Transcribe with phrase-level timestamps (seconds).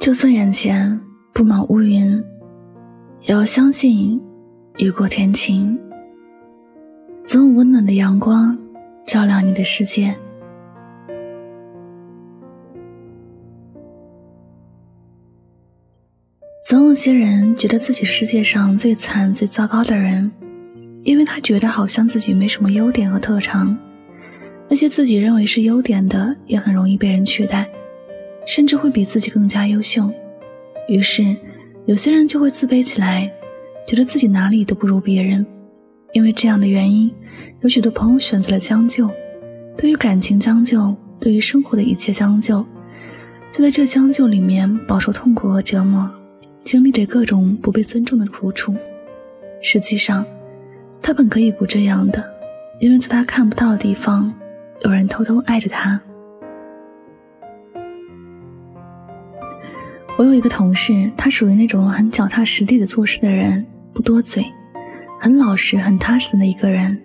[0.00, 0.98] 就算眼前
[1.34, 2.10] 布满乌云，
[3.20, 4.18] 也要相信
[4.78, 5.78] 雨过天晴，
[7.26, 8.56] 总有温暖的阳光
[9.06, 10.16] 照亮你的世界。
[16.64, 20.32] 总有些人觉得自己世界上最惨、最糟糕的人，
[21.04, 23.76] 因为他觉得好像自己没什么优点和特长，
[24.66, 27.68] 那些自己认为是优点的，也很容易被人取代。
[28.46, 30.10] 甚至会比自己更加优秀，
[30.88, 31.36] 于是
[31.86, 33.30] 有些人就会自卑起来，
[33.86, 35.44] 觉得自己哪里都不如别人。
[36.12, 37.08] 因为这样的原因，
[37.60, 39.08] 有许多朋友选择了将就，
[39.76, 42.66] 对于感情将就，对于生活的一切将就，
[43.52, 46.10] 就在这将就里面饱受痛苦和折磨，
[46.64, 48.74] 经历着各种不被尊重的苦楚。
[49.62, 50.26] 实际上，
[51.00, 52.24] 他本可以不这样的，
[52.80, 54.34] 因为在他看不到的地方，
[54.80, 56.00] 有人偷偷爱着他。
[60.20, 64.44] 我有一个同事，他属于那种很脚踏实地的做事的人，不多嘴，
[65.18, 67.00] 很老实、很踏实的一个人。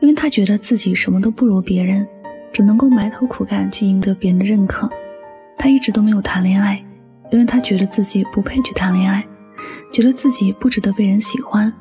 [0.00, 2.06] 因为他觉得自己什么都不如别人，
[2.52, 4.86] 只能够埋头苦干去赢得别人的认可。
[5.56, 6.84] 他一直都没有谈恋爱，
[7.32, 9.26] 因为他觉得自己不配去谈恋爱，
[9.90, 11.72] 觉得自己不值得被人喜欢，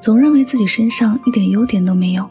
[0.00, 2.26] 总认为自己身上一点优点都没有。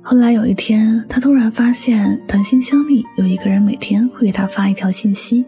[0.00, 5.44] 后来有一天，他突然发现短信箱里有一个人每天会给他发一条信息。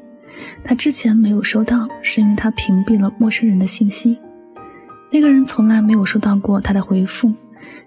[0.63, 4.17] 他之前没有收到，是因为他屏蔽了陌生人的信息。
[5.11, 7.33] 那个人从来没有收到过他的回复，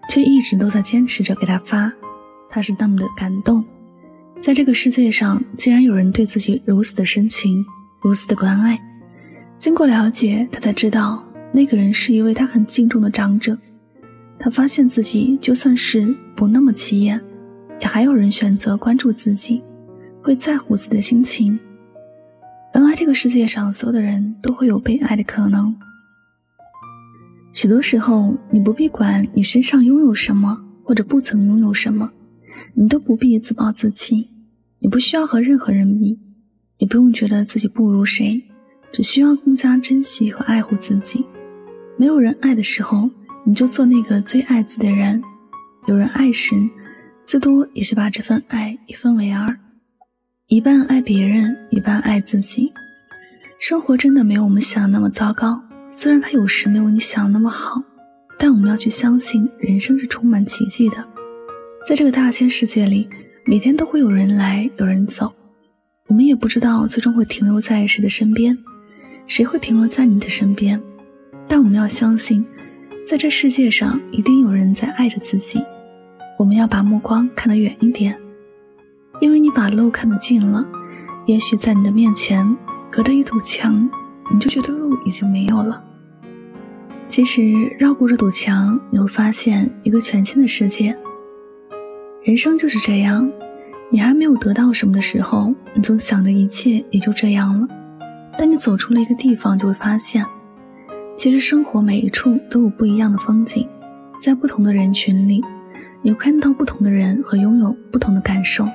[0.09, 1.91] 却一直都在坚持着给他发。
[2.49, 3.63] 他是那么的感动，
[4.41, 7.63] 在这个世界上竟然有人对自己如此的深情，
[8.01, 8.79] 如此的关爱。
[9.57, 13.57] 经过了解，他才知道那个人是一位他很敬重的长者。
[14.39, 17.21] 他发现自己就算是不那么起眼，
[17.79, 19.61] 也还有人选择关注自己，
[20.23, 21.59] 会在乎自己的心情。
[22.73, 25.75] 原来这个世界上所有的人都会有被爱的可能。
[27.53, 32.09] 许多时候，你不必管你身上拥有什么，或者不曾拥有什么，
[32.73, 34.29] 你都不必自暴自弃。
[34.79, 36.17] 你不需要和任何人比，
[36.77, 38.41] 也不用觉得自己不如谁，
[38.91, 41.25] 只需要更加珍惜和爱护自己。
[41.97, 43.09] 没有人爱的时候，
[43.43, 45.21] 你就做那个最爱自己的人；
[45.87, 46.55] 有人爱时，
[47.25, 49.59] 最多也是把这份爱一分为二。
[50.51, 52.73] 一半爱别人，一半爱自己。
[53.57, 57.81] 生活真的没有我们想的那么糟糕，虽然它有时没有你想的那么好，
[58.37, 60.97] 但我们要去相信，人生是充满奇迹的。
[61.85, 63.07] 在这个大千世界里，
[63.45, 65.31] 每天都会有人来，有人走，
[66.09, 68.57] 我们也不知道最终会停留在谁的身边，
[69.27, 70.77] 谁会停留在你的身边。
[71.47, 72.45] 但我们要相信，
[73.07, 75.63] 在这世界上一定有人在爱着自己。
[76.37, 78.19] 我们要把目光看得远一点。
[79.21, 80.65] 因为你把路看得近了，
[81.27, 82.57] 也许在你的面前
[82.89, 83.87] 隔着一堵墙，
[84.33, 85.81] 你就觉得路已经没有了。
[87.07, 87.43] 其实
[87.77, 90.97] 绕过这堵墙，你会发现一个全新的世界。
[92.23, 93.31] 人生就是这样，
[93.91, 97.67] 你还没有得到什么的时候，你总想着一切也就这样了。
[98.39, 100.25] 但你走出了一个地方，就会发现，
[101.15, 103.67] 其实生活每一处都有不一样的风景，
[104.19, 105.43] 在不同的人群里，
[106.01, 108.67] 你会看到不同的人和拥有不同的感受。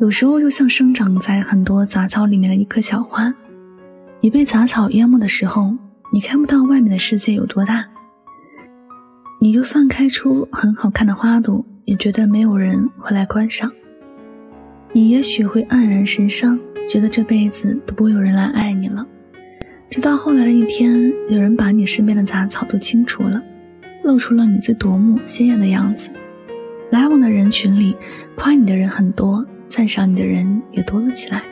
[0.00, 3.32] 有时候就像生长在很多杂草里面的一棵小花，
[4.20, 5.72] 你被杂草淹没的时候，
[6.12, 7.86] 你看不到外面的世界有多大。
[9.40, 13.70] 你就算开出很好看的花朵，也觉得没有人会来观赏。
[14.92, 19.06] 你也许会黯然神伤，觉得这辈子都不会有人来爱你了。
[19.88, 23.40] 直到后来的一天，有人把你身边的杂草都清除了，
[24.02, 26.10] 露出了你最夺目鲜艳的样子。
[26.90, 27.96] 来往的人群里，
[28.34, 29.46] 夸你的人很多。
[29.68, 31.42] 赞赏你的人也多了起来。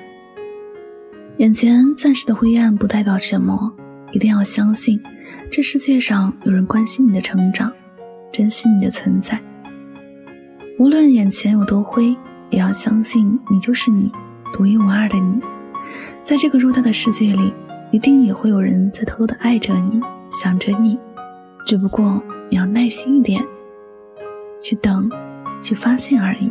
[1.38, 3.72] 眼前暂时的灰暗不代表什么，
[4.12, 5.00] 一定要相信，
[5.50, 7.72] 这世界上有人关心你的成长，
[8.30, 9.40] 珍惜你的存在。
[10.78, 12.16] 无论眼前有多灰，
[12.50, 14.12] 也要相信你就是你，
[14.52, 15.40] 独一无二的你。
[16.22, 17.52] 在这个偌大的世界里，
[17.90, 20.00] 一定也会有人在偷偷的爱着你，
[20.30, 20.98] 想着你。
[21.66, 23.42] 只不过你要耐心一点，
[24.60, 25.10] 去等，
[25.62, 26.50] 去发现而已。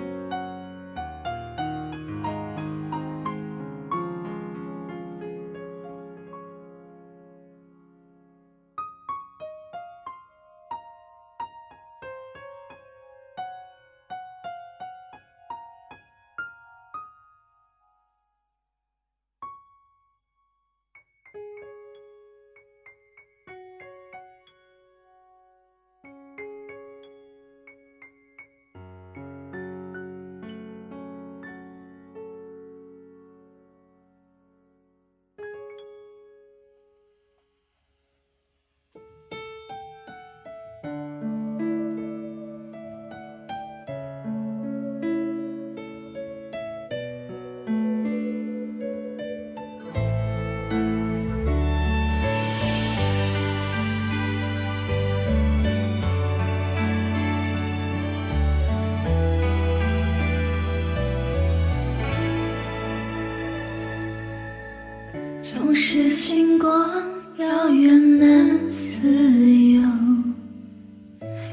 [65.63, 66.89] 总是星光
[67.37, 69.79] 遥远难自由，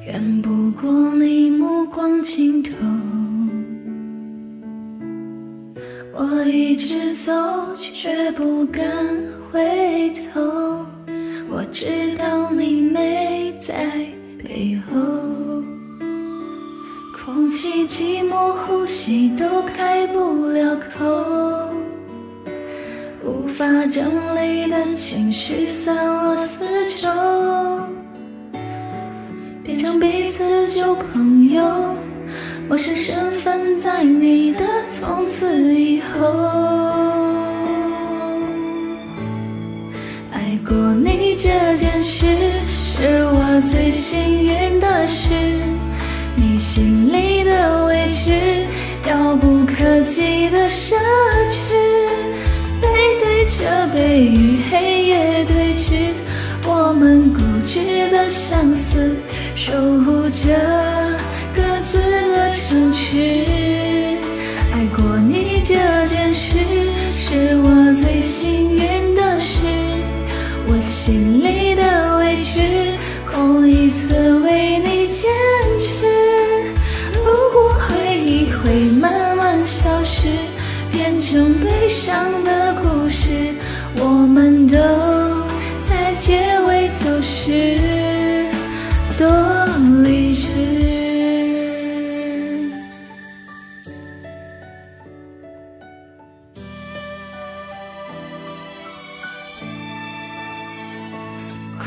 [0.06, 2.72] 远不过你目光尽头。
[6.14, 7.32] 我一直走，
[7.76, 8.82] 却不敢
[9.52, 10.86] 回头。
[11.50, 14.06] 我知道你没在
[14.42, 15.62] 背后，
[17.12, 21.84] 空气寂寞，呼吸都开不了口。
[23.58, 24.06] 无法整
[24.36, 27.08] 理的情绪散落四周，
[29.64, 31.96] 变成彼此旧朋友。
[32.68, 36.28] 陌生身份在你的从此以后，
[40.32, 42.26] 爱过你这件事
[42.70, 45.34] 是我最幸运的事。
[46.36, 48.30] 你心里的委屈，
[49.08, 50.94] 遥不可及的奢。
[53.98, 56.12] 着背与黑夜对峙，
[56.64, 59.16] 我们固执的相思，
[59.56, 59.72] 守
[60.04, 60.54] 护着
[61.52, 63.44] 各自的城池。
[64.72, 65.74] 爱过你这
[66.06, 66.58] 件事，
[67.10, 69.62] 是我最幸运的事。
[70.68, 72.60] 我心里的委屈，
[73.26, 75.28] 空一寸为你坚
[75.80, 76.06] 持。
[77.16, 80.28] 如果回忆会慢慢消失。
[80.90, 83.54] 变成悲伤的故事，
[84.00, 84.76] 我们都
[85.80, 87.76] 在结尾走失，
[89.18, 89.26] 多
[90.04, 90.48] 理智。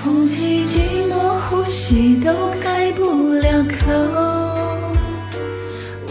[0.03, 0.79] 空气寂
[1.09, 1.13] 寞，
[1.49, 3.75] 呼吸都开不了口。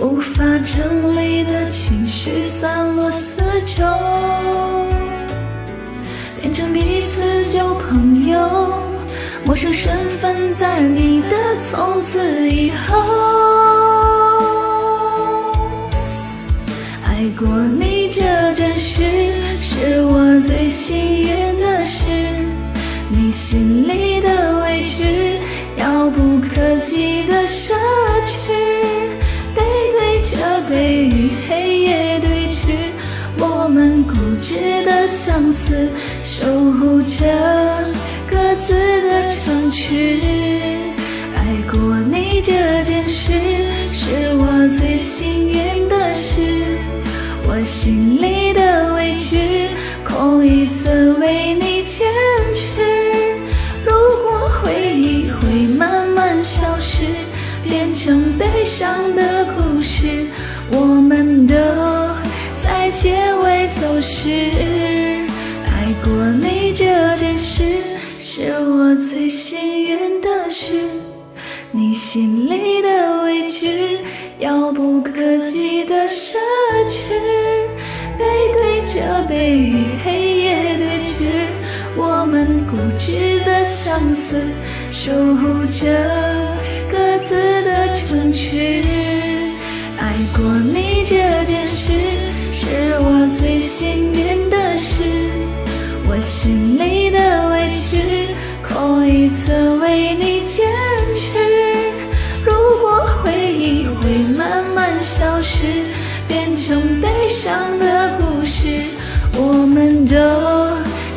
[0.03, 3.85] 无法整理的情绪散落四周，
[6.73, 8.73] 彼此就朋友。
[9.45, 12.99] 陌生身份在你的从此以后，
[17.07, 19.03] 爱过你这件事
[19.57, 22.05] 是我最幸运的事。
[23.09, 25.39] 你心里的委屈，
[25.79, 27.73] 遥不可及的奢
[28.25, 28.53] 侈。
[29.53, 29.63] 背
[29.99, 30.37] 对着
[30.69, 32.93] 背与黑夜对峙，
[33.39, 35.89] 我们固执的相思，
[36.41, 37.19] 守护着
[38.27, 40.19] 各自的城池。
[41.37, 43.35] 爱过你这件事，
[43.93, 46.41] 是我最幸运的事。
[47.47, 49.69] 我心里的委屈，
[50.03, 52.09] 空一寸为你坚
[52.55, 52.81] 持。
[53.85, 57.05] 如果回忆会慢慢消失。
[57.63, 60.25] 变成悲伤的故事，
[60.71, 61.55] 我们都
[62.59, 65.20] 在结尾走失。
[66.01, 66.85] 爱过你这
[67.19, 67.63] 件事，
[68.19, 70.81] 是我最幸运的事。
[71.73, 73.99] 你心里的位置，
[74.39, 75.13] 遥不可
[75.45, 76.37] 及的奢
[76.89, 77.13] 侈。
[78.17, 81.29] 背对着背与黑夜对峙，
[81.99, 84.41] 我们固执的相思，
[84.91, 85.87] 守护着。
[86.91, 88.83] 各自的城池，
[89.99, 91.93] 爱过你这件事
[92.53, 95.05] 是我最幸运的事。
[96.31, 98.29] 心里的委屈，
[98.63, 100.65] 空一寸为你坚
[101.13, 101.41] 持。
[102.45, 105.65] 如果回忆会慢慢消失，
[106.29, 108.69] 变成悲伤的故事，
[109.35, 110.15] 我们都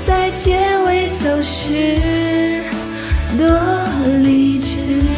[0.02, 1.96] 在结尾走失，
[3.38, 3.48] 多
[4.24, 5.13] 理智。